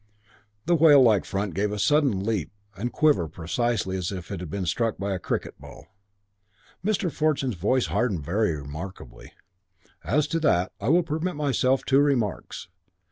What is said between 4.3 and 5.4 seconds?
it had been struck by a